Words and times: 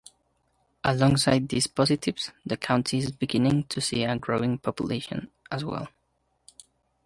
Alongside 0.83 1.47
these 1.49 1.67
positives, 1.67 2.31
the 2.43 2.57
county 2.57 2.97
is 2.97 3.11
beginning 3.11 3.65
to 3.65 3.79
see 3.79 4.03
a 4.03 4.17
growing 4.17 4.57
population, 4.57 5.29
as 5.51 5.63
well. 5.63 5.89